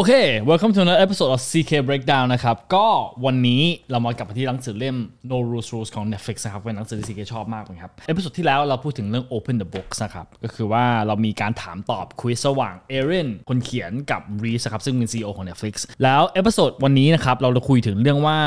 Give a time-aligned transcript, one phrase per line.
[0.00, 0.14] โอเค
[0.50, 2.86] welcome to another episode of CK Breakdown นะครับ ก็
[3.26, 4.96] วันนี้เรามากลับมาที่หนังสือเล่ม
[5.30, 10.26] No Rules Rules ของ Netflix นะครับ เป็นหนังสือที่ CK ชอบมากเลยครับ episode ที่แล้วเราพูดถึงเรื่อง Open the Books นะครับ
[10.44, 18.38] ก็คือว่าเรามีการถามตอบคุยระหว่าง Erin คนเขียนกับ Reed ครับ ซึ่งเป็น CEO ของ Netflix แล้ว episode วันนี้นะครับ เราจะคุยถึงเรื่องว่า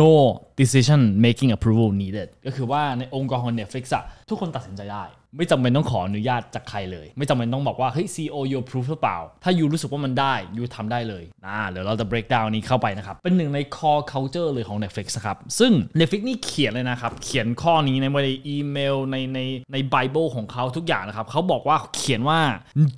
[0.00, 0.12] no
[0.60, 5.04] decision making approval needed ก็คือว่าในองค์กรของ Netflix อะทุกคนตัดสินใจได้
[5.36, 14.50] ไม่จำเป็นต้องขออนุญาตจากใครเลย ไม่จำเป็นต้องบอกว่าเฮ้ย CEO you approve หรือเปล่า ถ้า you รู้สึกว่ามันได้ยูทำได้เลยนะเดี๋ยวเราจะ break down นี้เข้าไปนะครับ เป็นหนึ่งใน core culture
[14.52, 19.38] เลยของ Netflix ครับ ซึ่ง Netflix นี่เขียนเลยนะครับ เขียนข้อนี้ในในอีเมลในใน
[19.72, 22.40] ใน Bible ของเขาทุกอย่างนะครับ เขาบอกว่าเขียนว่า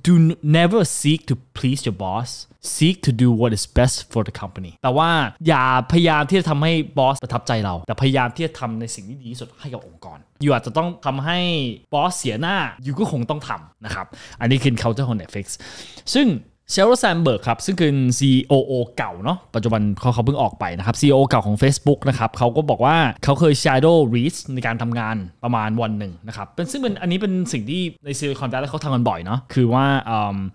[0.05, 0.13] do
[0.57, 2.29] never seek to please your boss
[2.75, 5.09] seek to do what is best for the company แต่ว่า
[5.47, 11.39] อย่าพยายามที่จะทำให้บอสประทับใจเรา แต่พยายามที่จะทำในสิ่งที่ดีที่สุดให้กับองค์กร อยู่อาจจะต้องทำให้
[11.93, 14.07] บอสเสียหน้าอยู่ก็คงต้องทำนะครับ
[14.41, 15.45] อันนี้คือ culture ของ Netflix
[16.13, 16.27] ซึ่ง
[16.71, 29.85] Sheryl Sandberg ครับซึ่งคือ COO เก่าเนาะปัจจุบันเขาเขาเพิ่งออกไปนะครับ COO เก่าของ Facebook นะครับเขาก็บอกว่าเขาเคย shadow Reed ในการทำงานประมาณวันหนึ่งนะครับเป็นซึ่งเป็นอันนี้เป็นสิ่งที่ใน Silicon Valley เขาทำกันบ่อยเนาะคือว่า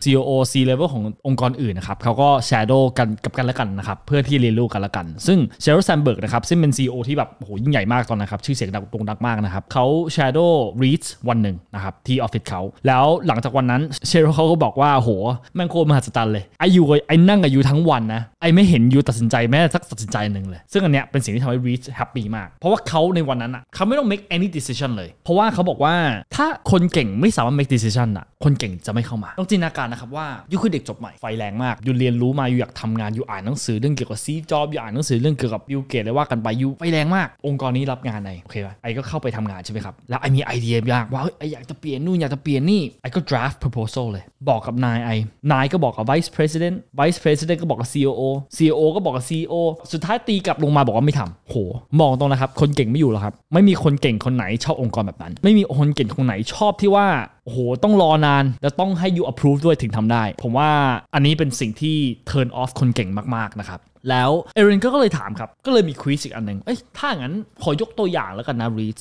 [0.04, 15.10] COO C level ขององค์กรอื่นนะครับเขาก็ shadow กันกับกันและกันนะครับเพื่อที่เรียนรู้กันและกัน ซึ่งเชลล์แซมเบิร์กนะครับซึ่งเป็น CEO ที่แบบโหยิ่งใหญ่มากตอนนะครับชื่อเสียงดังโด่งดังมากนะครับเขา shadow Reed วันหนึ่งนะครับที่ออฟฟิศเขาแล้วหลังจากวันนั้น Sheryl เขาก็บอกว่าโห
[15.56, 24.08] แม่งโคตรมหัศจรรย์เลย I you I นั่งกับ you ทั้งวันนะ I ไม่เห็น you ตัดสินใจแม้สักตัดสินใจหนึ่งเลย ซึ่งอันเนี้ยเป็นสิ่งที่ทำให้ Reed happy มาก เพราะว่าเขาในวันนั้นอะเขาไม่ต้อง
[24.10, 25.94] make any decision เลย เพราะว่าเขาบอกว่า
[26.36, 34.78] ถ้าคนเก่งไม่สามารถ make decision อะคนเก่งจะไม่เข้ามา ต้องจินตนาการนะครับว่า you คือเด็กจบใหม่ไฟแรงมาก you เรียนรู้มา you อยากทำงาน you อ่านหนังสือเรื่องเกี่ยวกับ Steve Jobs you
[34.82, 45.10] อ่านหนังสือเรื่องเกี่ยวกับ Bill Gates เลยว่ากันไป you ไฟแรงมาก องค์กรนี้รับงานในโอเคป่ะ I ก็เข้าไปทำงานใช่ไหมครับแล้วไอมีไอเดียอยากว่าไออยากจะเปลี่ยนนู่นอยากจะเปลี่ยนนี่ไอก็ draft proposal เลย บอกกับนาย I
[45.52, 48.22] นายก็บอกกับ vice president vice president ก็บอกกับ COO
[48.56, 49.54] COO ก็บอกกับ CEO
[49.92, 51.54] สุดท้ายตีกลับลงมาบอกว่าไม่ทำโห
[52.00, 57.06] มองตรงนะครับคนเก่งไม่อยู่หรอกครับไม่มีคนเก่งคนไหนชอบองค์กรแบบนั้น ไม่มีคนเก่งคนไหนชอบที่ว่า
[57.44, 60.70] โอ้โหต้องรอนาน แล้วต้องให้ you approve ด้วยถึงทำได้ ผมว่า
[61.14, 61.96] อันนี้เป็นสิ่งที่
[62.30, 63.80] turn off คนเก่งมากๆนะครับ
[64.10, 69.00] แล้วเอรินก็เลยถามครับ ก็เลยมีควิสอีกอันหนึ่งเอ้ยถ้างั้นขอยกตัวอย่างแล้วกันนะรีช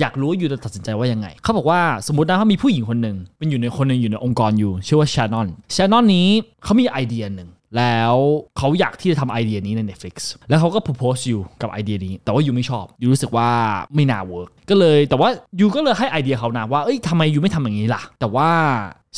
[0.00, 6.28] อยากรู้ว่าอยู่จะตัดสินใจว่ายังไง เขาบอกว่าสมมตินะเขามีผู้หญิงคนหนึ่งเป็นอยู่ในคนหนึ่งอยู่ในองค์กรอยู่ ชื่อว่าชานอนชานอนนี้
[6.64, 7.48] เขามีไอเดียหนึ่ง
[7.78, 8.14] แล้ว
[8.58, 10.14] เขาอยากที่จะทำไอเดียนี้ใน Netflix
[10.48, 13.48] แล้วเขาก็ propose อยู่กับไอเดียนี้ แต่ว่า you ไม่ชอบ you รู้สึกว่า
[13.94, 15.28] ไม่น่า work ก็เลยแต่ว่า
[15.60, 18.50] you ก็เลยให้ไอเดียเขานะว่าเอ้ยทำไม you ไม่ทำอย่างนี้ล่ะ แต่ว่า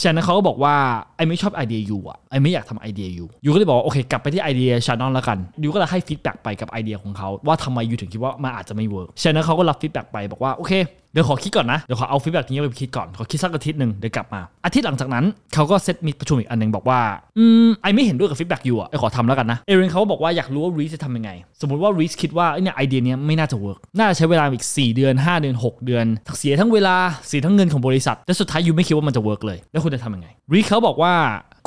[0.00, 0.74] ชานอนเขาก็บอกว่า
[1.16, 8.86] I ไม่ชอบไอเดีย you อะ I ไม่อยากทำไอเดีย you you ก็เลยบอกว่าโอเคกลับไปที่ไอเดียชานอนแล้วกัน you ก็เลยให้ feedback ไปกับไอเดียของเขาว่าทำไม you ถึงคิดว่ามันอาจจะไม่
[8.88, 10.72] work ชานอนเขาก็รับ feedback ไปบอกว่าโอเค
[11.12, 15.24] เดี๋ยวขอคิดก่อนนะเดี๋ยวขอเอา feedback นี้ไปคิดก่อนขอคิดสักอาทิตย์หนึ่งเดี๋ยวกลับมาอาทิตย์หลังจากนั้น
[15.54, 17.00] เขาก็เซตมีประชุมอีกอันหนึ่งบอกว่า
[17.38, 21.30] อืม I ไม่เห็นด้วยกับ feedback you อะ I ขอทำแล้วกันนะ Erin เขาก็บอกว่าอยากรู้ว่า Reed จะทำยังไง
[21.60, 26.06] สมมติว่า Reed คิดว่าเนี่ยไอเดียนี้ไม่น่าจะ work น่าจะใช้เวลาอีก 4 เดือน 5 เดือน 6 เดือน
[26.38, 26.96] เสียทั้งเวลา
[27.28, 31.14] เสียทั้งเงินของบริษัทและสุดท้าย you ไม่คิดว่ามันจะ work เลยแล้วคุณจะทำยังไง Reed เขาบอกว่า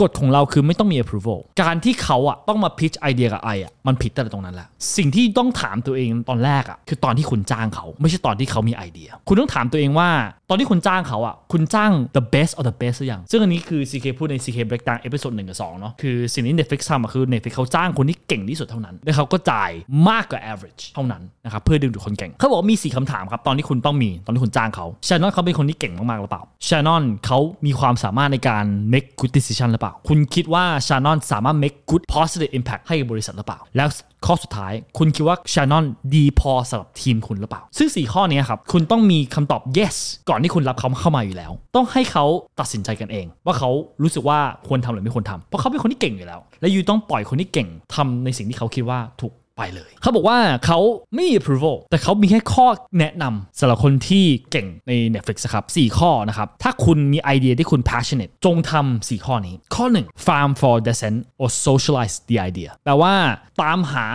[0.02, 4.68] กฎของเราคือไม่ต้องมี approval การที่เขาอะต้องมา pitch ไอเดียกับ I อะมันผิดตั้งแต่ตรงนั้นแหละ
[4.98, 10.10] สิ่งที่ต้องถามตัวเองตอนแรกอะคือตอนที่คุณจ้างเขา ไม่ใช่ตอนที่เขามีไอเดีย คุณต้องถามตัวเองว่า
[10.50, 17.26] ตอนที่คุณจ้างเขาอะคุณจ้าง the best of the best หรือยังซึ่งอันนี้คือ CK พูดใน CK Breakdown episode หนึ่งกับสองเนาะคือสิ่งที่ Netflix ทำอะคือ
[17.34, 19.72] Netflix เขาจ้างคนที่เก่งที่สุดเท่านั้นแล้วเขาก็จ่าย
[20.10, 33.90] มากกว่า average เท่านั้นนะครับเพื่อดึงดูดคนเก่งเขาบอกว่ามีสี่คำถามครับตอนที่คุณต้องมีตอนที่คุณจ้างเขาชานอนเขาเป็นคนที่เก่งมากๆหรือเปล่าชานอนเขามีความสามารถในการ make good decision หรือเปล่าคุณคิดว่าชานอนสามารถ make good positive impact ให้บริษัทหรือเปล่า แล้ว
[34.26, 35.86] ข้อสุดท้าย คุณคิดว่าชานอน
[36.16, 39.96] ดีพอสำหรับทีมคุณหรือเปล่า ซึ่ง 4 ข้อนี้ครับ คุณต้องมีคำตอบ yes
[40.30, 42.26] ก่อนที่คุณรับเขาเข้ามาอยู่แล้ว ต้องให้เขา
[42.60, 43.70] ตัดสินใจกันเอง ว่าเขา
[44.04, 50.80] รู้สึกว่าควรทำหรือไม่ควรทำเพราะเขาเป็นคนที่เก่งอยู่แล้ว และยูต้องปล่อยคนที่เก่งทำในสิ่งที่เขาคิดว่าถูก ไปเลย เขาบอกว่าเขา
[51.14, 52.68] ไม่มี approval แต่เขามีแค่ข้อ
[53.00, 62.38] แนะนำสำหรับคนที่เก่งใน Netflix ครับ 4 ข้อนะครับ ถ้าคุณมีไอเดียที่คุณ passionate จงทำ4ข้อนี้ ข้อ 1 farm for dissent or socialize the
[62.50, 63.14] idea แปลว่า
[63.62, 64.06] ตามหา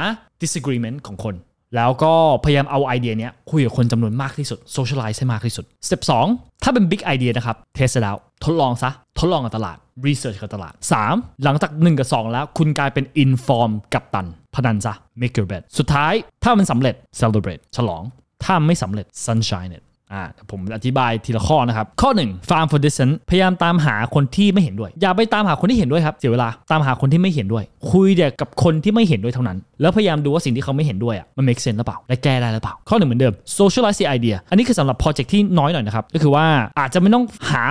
[0.42, 1.34] disagreement ของคน
[1.76, 2.12] แล้วก็
[2.44, 9.76] พยายามเอาไอเดียเนี้ยคุยกับคนจำนวนมากที่สุด socialize ให้มากที่สุด step 2ถ้าเป็น big idea นะครับ test it out ทดลองซะ ทดลองกับตลาด
[10.06, 10.74] research กับตลาด
[11.08, 11.42] 3.
[11.44, 16.12] หลังจาก 1 กับ 2 แล้ว คุณกลายเป็น inform กับตัน พนันซะ make your bet สุดท้าย
[16.42, 18.02] ถ้ามันสำเร็จ celebrate ฉลอง
[18.44, 32.74] ถ้าไม่สำเร็จ sunshine it อ่าผมอธิบายทีละข้อนะครับ ข้อ 1 farm for dissent พยายามตามหาคนที่ไม่เห็นด้วย อย่าไปตามหาคนที่เห็นด้วยครับเสียเวลาตามหาคนที่ไม่เห็นด้วย คุยไอเดียกับคนที่ไม่เห็นด้วยเท่านั้นแล้วพยายามดูว่าสิ่งที่เขาไม่เห็นด้วยอะมัน make sense หรือเปล่าและแก้ได้หรือเปล่า
[32.88, 36.46] ข้อหนึ่งเหมือนเดิม socialize the idea อันนี้คือสำหรับโปรเจกต์ที่น้อยหน่อยนะครับ ก็คือว่า
[36.78, 37.64] อาจจะไม่ต้องหา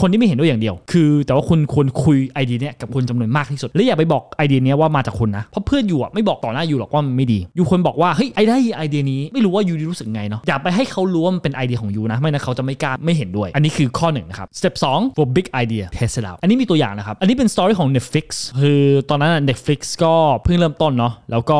[0.00, 10.40] คนที่ไม่เห็นด้วยอย่างเดียว คือ แต่ว่าคุณควรคุยไอเดียเนี้ยกับคนจำนวนมากที่สุด และอย่าไปบอกไอเดียเนี้ยว่ามาจากคุณนะ เพราะเพื่อน you อะไม่บอกต่อหน้า you หรอกว่ามันไม่ดี you ควรบอกว่าเฮ้ย I ได้ไอเดียนี้ไม่รู้ว่า you รู้สึกไงเนาะ
[10.48, 17.48] อย่าไปให้เขารู้ว่ามันเป็นไอเดียของ you นะ ไม่นะเขาจะไม่กล้าไม่เห็นด้วย อันนี้คือข้อหนึ่งนะครับ step 2 for big idea test it out อันนี้มีตัวอย่างนะครับ อันนี้เป็น
[17.54, 18.26] story ของ Netflix
[18.60, 21.58] คือตอนนั้น Netflix ก็เพิ่งเริ่มต้นเนาะแล้วก็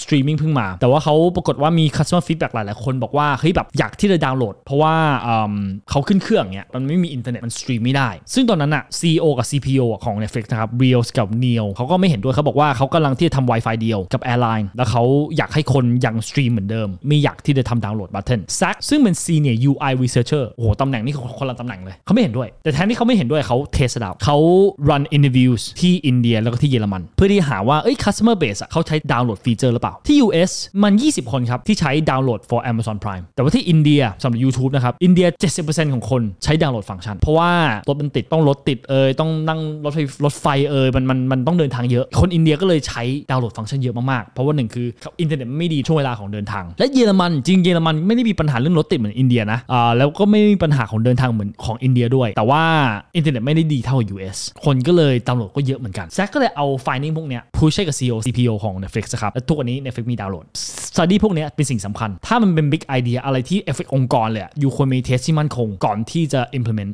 [0.00, 4.94] สตรีมมิ่งเพิ่งมา แต่ว่าเขาปรากฏว่ามี customer feedback หลายๆคนบอกว่าเฮ้ยแบบอยากที่จะดาวน์โหลด เพราะว่า
[5.90, 15.02] เขาขึ้นเครื่องเนี้ยมันไม่มีอินเทอร์เน็ตมันสตรีมไม่ได้ ซึ่งตอนนั้นอะ CEO กับ CPO ของ Netflix นะครับ Reed กับ Neil เขาก็ไม่เห็นด้วยเขาบอกว่าเขากำลังที่จะทำ Wi-Fi เดียวกับ Airline แล้วเขา
[15.36, 24.38] อยากให้คนยังสตรีมเหมือนเดิม ไม่อยากที่จะทำดาวน์โหลดบัตเทน Zach ซึ่งเป็น Senior UI Researcher โอ้โหตำแหน่งนี้คนละตำแหน่งเลยเขาไม่เห็นด้วย แต่แทนที่เขาไม่เห็นด้วยเขา test it out เขา
[24.90, 30.50] run interviews ที่อินเดียแล้วก็ที่เยอรมัน เพื่อที่หาว่าเอ้ย customer base อะเขาใช้ download feature หรือเปล่า ที่ US
[30.82, 35.26] มัน 20 คนครับที่ใช้ดาวน์โหลด for Amazon Prime แต่ว่าที่อินเดียสำหรับ YouTube นะครับอินเดีย
[35.60, 37.50] 70%ของคนใช้ download function เพราะว่า
[37.88, 44.86] รถมันติดต้องรถติดเอยต้องนั่งรถไฟรถไฟเอยมันมันมันต้องเดินทางเยอะ คนอินเดียก็เลยใช้ download function เยอะมากๆ เพราะว่าหนึ่งคือ
[45.20, 52.62] อินเทอร์เน็ตไม่ดีช่วงเวลาของเดินทาง และเยอรมันจริงเยอรมันไม่ได้มีปัญหาเรื่องรถติดเหมือนอินเดียนะอ่าแล้วก็ไม่มีปัญหาของเดินทางเหมือนของอินเดียด้วย แต่ว่า
[53.16, 60.46] อินเทอร์เน็ตไม่ได้ดีเท่า US คนก็เลยดาวน์โหลดก็เยอะเหมือนกัน Zach ก็เลยเอา finding พวกเนี้ย push ให้กับ CEO CPO ของ Netflix นะครับและทุกวันนี้ Netflix มีดาวน์โหลด
[60.90, 66.92] สต u ดี้พวกนี้เป็นสิ่งสำคัญ ถ้ามันเป็น big idea อะไรที่เอฟเฟกองค์กรเลย you ควรมี test ที่มั่นคงก่อนที่จะ implement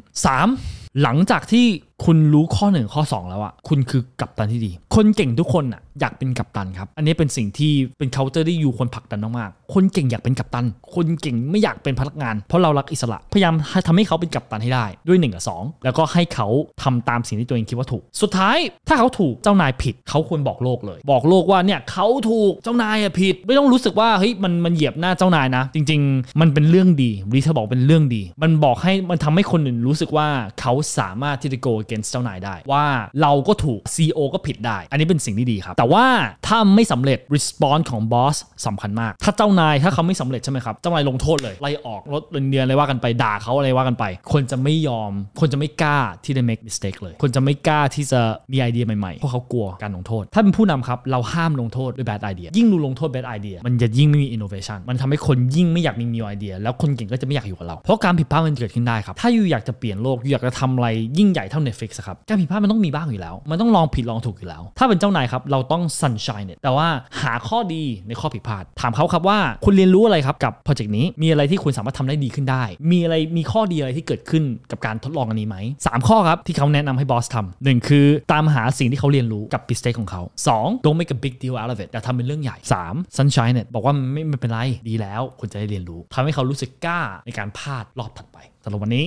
[0.49, 1.03] 3.
[1.03, 1.67] หลังจากที่
[2.05, 13.55] คุณรู้ข้อหนึ่งข้อ 2 แล้วอะคุณคือกัปตันที่ดี คนเก่งทุกคนอะอยากเป็นกัปตันครับ อันนี้เป็นสิ่งที่เป็น culture ที่ you ควรผลักดันมากๆคนเก่งอยากเป็นกัปตัน คนเก่งไม่อยากเป็นพนักงาน เพราะเรารักอิสระ พยายาม
[13.87, 16.49] ทำให้เขาเป็นกัปตันให้ได้ด้วย1กับ2 แล้วก็ให้เขา
[16.83, 18.57] ทำตามสิ่งที่ตัวเองคิดว่าถูก สุดท้าย
[18.89, 30.29] ถ้าเขาถูกเจ้านายผิด เขาควรบอกโลกเลย บอกโลกว่าเนี่ยเขาถูกเจ้านายอะผิด ไม่ต้องรู้สึกว่าเฮ้ยมันมันเหยียบหน้าเจ้านายนะ จริง ๆ มันเป็นเรื่องดีรีเธอบอกเป็นเรื่องดี มันบอกให้มันทำให้คนอื่นรู้สึกว่า
[30.61, 32.85] เขาสามารถที่จะ go against เจ้านายได้ ว่า
[33.23, 36.07] เราก็ถูก CEO ก็ผิดได้ อันนี้เป็นสิ่งที่ดีครับ แต่ว่า
[36.47, 38.37] ถ้าไม่สำเร็จ response ของบอส
[38.67, 48.21] สำคัญมาก ถ้าเจ้านายถ้าเขาไม่สำเร็จใช่ไหมครับ เจ้านายลงโทษเลยไล่ออกลดเงินเดือนอะไรว่ากันไปด่าเขาอะไรว่ากันไป คนจะไม่ยอม คนจะไม่กล้าที่จะ make mistake เลย คนจะไม่กล้าที่จะ
[48.53, 61.76] มีไอเดียใหม่ๆเพราะเขากลัวการลงโทษ ถ้าเป็นผู้นำครับเราห้ามลงโทษด้วย bad idea ยิ่งดูลงโทษ bad idea มันจะยิ่งไม่มี innovation มันทำให้คนยิ่งไม่อยากมี new idea แล้วคนเก่งก็จะไม่อยากอยู่กับเรา เพราะการผิดพลาดมันเกิดขึ้นได้ครับถ้าอยู่อยากจะเปลี่ยนโลกอยู่อยากจะทำอะไรยิ่งใหญ่เท่า Netflix
[62.07, 66.89] ครับการผิดพลาดมันต้องมีบ้างอยู่แล้ว มันต้องลองผิดลองถูกอยู่แล้ว ถ้าเป็นเจ้านายครับเราต้อง sunshine เนี่ยแต่ว่า
[67.23, 75.57] หาข้อดีในข้อผิดพลาด ถามเขาครับว่าคุณเรียนรู้อะไรครับกับโปรเจกต์นี้มีอะไรที่คุณสามารถทำได้ดีขึ้นได้ มีอะไรมีข้อดีอะไรที่เกิดขึ้นกับการทดลองอันนี้ไหม
[75.87, 80.23] สามข้อครับที่เขาแนะนำให้บอสทำหนึ่งคือตามหาสิ่งที่เขาเรียนรู้กับ mistake ของเขา
[80.55, 80.85] 2.
[80.85, 82.57] don't make a big deal out of it อย่าทำเป็นเรื่องใหญ่
[82.87, 83.17] 3.
[83.17, 84.59] sunshine เนี่ยบอกว่าไม่ไม่เป็นไร
[84.89, 89.05] ดีแล้วคุณจะได้เรียนรู้ทำให้เขารู้สึกกล้าในการพลาดรอบถัดไปสำหรับวันนี้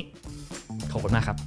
[0.91, 1.37] ขอบคุณมากครับ